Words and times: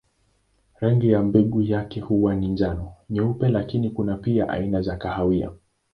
Rangi 0.79 1.11
ya 1.11 1.23
mbegu 1.23 1.63
zake 1.63 1.99
huwa 2.01 2.35
ni 2.35 2.47
njano, 2.47 2.93
nyeupe 3.09 3.49
lakini 3.49 3.89
kuna 3.89 4.17
pia 4.17 4.49
aina 4.49 4.81
za 4.81 4.95
kahawia. 4.97 5.51